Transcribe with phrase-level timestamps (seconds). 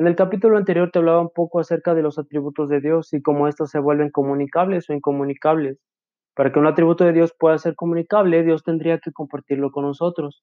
[0.00, 3.20] En el capítulo anterior te hablaba un poco acerca de los atributos de Dios y
[3.20, 5.78] cómo estos se vuelven comunicables o incomunicables.
[6.34, 10.42] Para que un atributo de Dios pueda ser comunicable, Dios tendría que compartirlo con nosotros,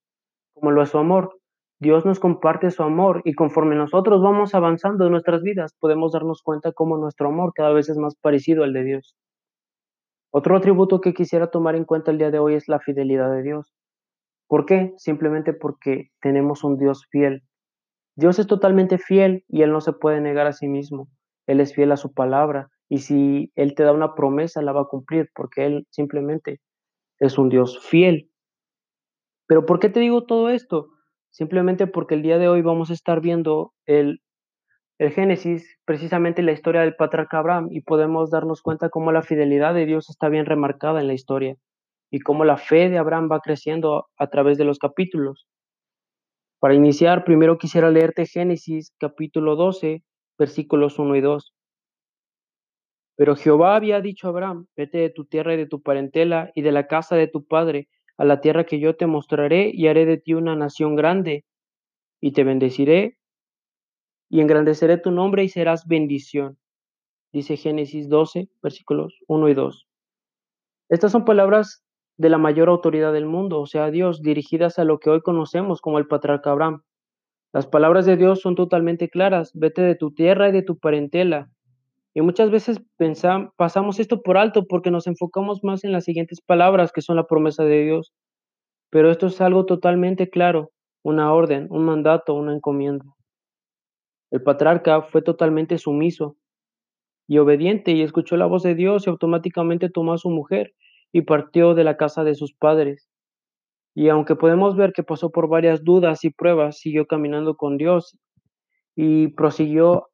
[0.53, 1.39] como lo es su amor.
[1.79, 6.43] Dios nos comparte su amor y conforme nosotros vamos avanzando en nuestras vidas, podemos darnos
[6.43, 9.15] cuenta cómo nuestro amor cada vez es más parecido al de Dios.
[10.31, 13.41] Otro atributo que quisiera tomar en cuenta el día de hoy es la fidelidad de
[13.41, 13.73] Dios.
[14.47, 14.93] ¿Por qué?
[14.97, 17.41] Simplemente porque tenemos un Dios fiel.
[18.17, 21.07] Dios es totalmente fiel y Él no se puede negar a sí mismo.
[21.45, 24.81] Él es fiel a su palabra y si Él te da una promesa, la va
[24.81, 26.59] a cumplir porque Él simplemente
[27.19, 28.31] es un Dios fiel.
[29.47, 30.87] Pero ¿por qué te digo todo esto?
[31.29, 34.19] Simplemente porque el día de hoy vamos a estar viendo el,
[34.97, 39.75] el Génesis, precisamente la historia del patriarca Abraham, y podemos darnos cuenta cómo la fidelidad
[39.75, 41.55] de Dios está bien remarcada en la historia
[42.09, 45.47] y cómo la fe de Abraham va creciendo a través de los capítulos.
[46.59, 50.03] Para iniciar, primero quisiera leerte Génesis capítulo 12,
[50.39, 51.53] versículos 1 y 2.
[53.15, 56.63] Pero Jehová había dicho a Abraham, vete de tu tierra y de tu parentela y
[56.63, 60.07] de la casa de tu padre a la tierra que yo te mostraré y haré
[60.07, 61.45] de ti una nación grande
[62.19, 63.17] y te bendeciré
[64.27, 66.57] y engrandeceré tu nombre y serás bendición.
[67.31, 69.87] Dice Génesis 12, versículos 1 y 2.
[70.89, 71.83] Estas son palabras
[72.17, 75.81] de la mayor autoridad del mundo, o sea, Dios, dirigidas a lo que hoy conocemos
[75.81, 76.81] como el patriarca Abraham.
[77.53, 81.49] Las palabras de Dios son totalmente claras, vete de tu tierra y de tu parentela.
[82.13, 82.81] Y muchas veces
[83.55, 87.27] pasamos esto por alto porque nos enfocamos más en las siguientes palabras que son la
[87.27, 88.13] promesa de Dios.
[88.89, 90.71] Pero esto es algo totalmente claro,
[91.03, 93.05] una orden, un mandato, una encomienda.
[94.31, 96.35] El patriarca fue totalmente sumiso
[97.27, 100.73] y obediente y escuchó la voz de Dios y automáticamente tomó a su mujer
[101.11, 103.09] y partió de la casa de sus padres.
[103.95, 108.17] Y aunque podemos ver que pasó por varias dudas y pruebas, siguió caminando con Dios
[108.95, 110.09] y prosiguió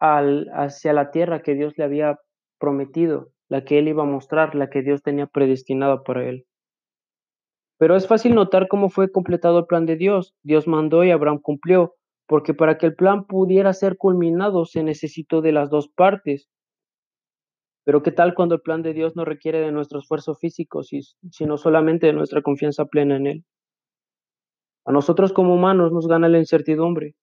[0.00, 2.18] hacia la tierra que Dios le había
[2.58, 6.44] prometido, la que él iba a mostrar, la que Dios tenía predestinada para él.
[7.78, 10.34] Pero es fácil notar cómo fue completado el plan de Dios.
[10.42, 11.94] Dios mandó y Abraham cumplió,
[12.26, 16.48] porque para que el plan pudiera ser culminado se necesitó de las dos partes.
[17.84, 21.56] Pero ¿qué tal cuando el plan de Dios no requiere de nuestro esfuerzo físico, sino
[21.56, 23.44] solamente de nuestra confianza plena en Él?
[24.84, 27.14] A nosotros como humanos nos gana la incertidumbre.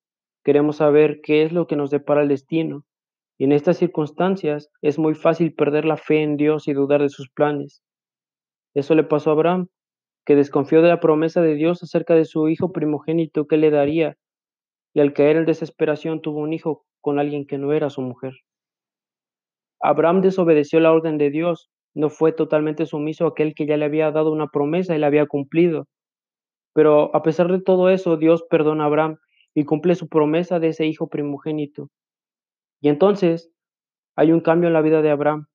[0.44, 2.84] Queremos saber qué es lo que nos depara el destino.
[3.38, 7.08] Y en estas circunstancias es muy fácil perder la fe en Dios y dudar de
[7.08, 7.82] sus planes.
[8.74, 9.68] Eso le pasó a Abraham,
[10.26, 14.16] que desconfió de la promesa de Dios acerca de su hijo primogénito que le daría,
[14.94, 18.34] y al caer en desesperación tuvo un hijo con alguien que no era su mujer.
[19.80, 23.84] Abraham desobedeció la orden de Dios, no fue totalmente sumiso a aquel que ya le
[23.84, 25.88] había dado una promesa y la había cumplido.
[26.74, 29.18] Pero a pesar de todo eso, Dios perdona a Abraham
[29.54, 31.88] y cumple su promesa de ese hijo primogénito.
[32.80, 33.50] Y entonces
[34.16, 35.46] hay un cambio en la vida de Abraham,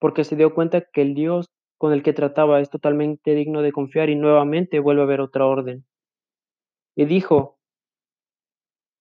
[0.00, 1.46] porque se dio cuenta que el Dios
[1.78, 5.46] con el que trataba es totalmente digno de confiar y nuevamente vuelve a haber otra
[5.46, 5.84] orden.
[6.96, 7.58] Y dijo,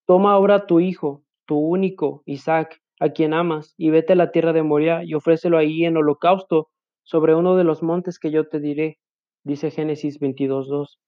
[0.05, 4.53] toma ahora tu hijo, tu único, Isaac, a quien amas, y vete a la tierra
[4.53, 6.69] de Moria y ofrécelo ahí en holocausto
[7.03, 8.97] sobre uno de los montes que yo te diré,
[9.44, 11.00] dice Génesis 22.2.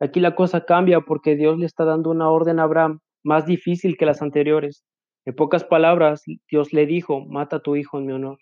[0.00, 3.96] Aquí la cosa cambia porque Dios le está dando una orden a Abraham más difícil
[3.96, 4.84] que las anteriores.
[5.24, 8.38] En pocas palabras, Dios le dijo, mata a tu hijo en mi honor.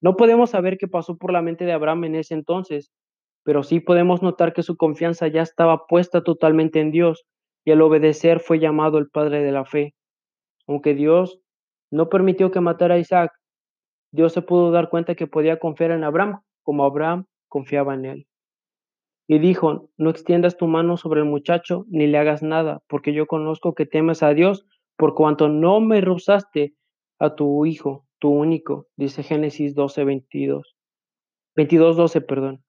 [0.00, 2.92] No podemos saber qué pasó por la mente de Abraham en ese entonces,
[3.42, 7.24] pero sí podemos notar que su confianza ya estaba puesta totalmente en Dios
[7.64, 9.94] y al obedecer fue llamado el padre de la fe.
[10.66, 11.40] Aunque Dios
[11.90, 13.32] no permitió que matara a Isaac,
[14.12, 18.26] Dios se pudo dar cuenta que podía confiar en Abraham como Abraham confiaba en él.
[19.26, 23.26] Y dijo, no extiendas tu mano sobre el muchacho ni le hagas nada, porque yo
[23.26, 24.66] conozco que temes a Dios
[24.96, 26.74] por cuanto no me rehusaste
[27.18, 30.76] a tu hijo, tu único, dice Génesis 12, 22.
[31.56, 32.64] 22, 12, perdón.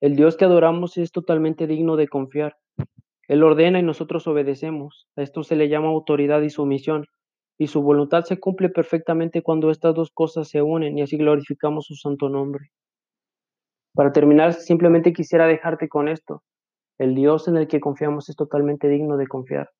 [0.00, 2.56] El Dios que adoramos es totalmente digno de confiar.
[3.30, 5.06] Él ordena y nosotros obedecemos.
[5.14, 7.06] A esto se le llama autoridad y sumisión.
[7.60, 11.86] Y su voluntad se cumple perfectamente cuando estas dos cosas se unen y así glorificamos
[11.86, 12.72] su santo nombre.
[13.94, 16.42] Para terminar, simplemente quisiera dejarte con esto.
[16.98, 19.70] El Dios en el que confiamos es totalmente digno de confiar.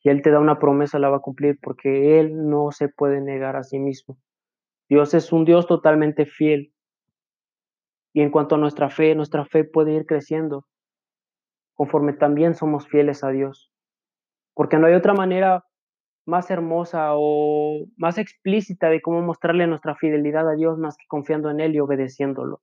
[0.00, 3.20] Si Él te da una promesa, la va a cumplir porque Él no se puede
[3.20, 4.18] negar a sí mismo.
[4.88, 6.72] Dios es un Dios totalmente fiel.
[8.12, 10.66] Y en cuanto a nuestra fe, nuestra fe puede ir creciendo
[11.74, 13.72] conforme también somos fieles a Dios.
[14.54, 15.64] Porque no hay otra manera
[16.26, 21.50] más hermosa o más explícita de cómo mostrarle nuestra fidelidad a Dios más que confiando
[21.50, 22.62] en Él y obedeciéndolo.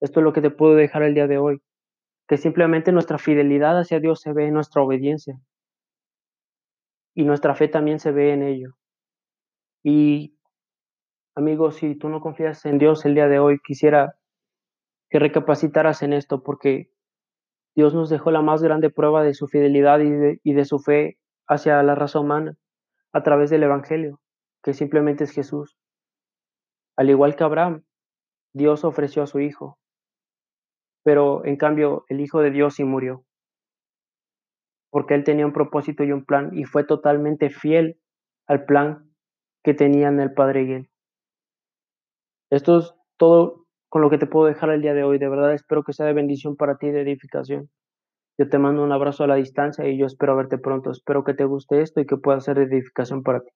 [0.00, 1.62] Esto es lo que te puedo dejar el día de hoy,
[2.28, 5.38] que simplemente nuestra fidelidad hacia Dios se ve en nuestra obediencia.
[7.14, 8.76] y nuestra fe también se ve en ello.
[9.84, 10.36] Y,
[11.36, 14.16] amigos, si tú no confías en Dios el día de hoy, quisiera
[15.10, 16.90] que recapacitaras en esto, porque
[17.74, 21.18] Dios nos dejó la más grande prueba de su fidelidad y de, su fe
[21.48, 22.56] hacia la raza humana
[23.12, 24.20] a través del Evangelio,
[24.62, 25.76] que simplemente es Jesús.
[26.96, 27.84] Al igual que Abraham,
[28.52, 29.78] Dios ofreció a su Hijo,
[31.02, 33.24] pero en cambio el Hijo de Dios sí murió,
[34.90, 38.00] porque Él tenía un propósito y un plan y fue totalmente fiel
[38.46, 39.12] al plan
[39.64, 40.90] que tenían el Padre y Él.
[42.50, 43.63] Esto es todo
[43.94, 45.18] con lo que te puedo dejar el día de hoy.
[45.18, 47.70] De verdad espero que sea de bendición para ti, de edificación.
[48.36, 50.90] Yo te mando un abrazo a la distancia y yo espero verte pronto.
[50.90, 53.50] Espero que te guste esto y que pueda ser de edificación para ti.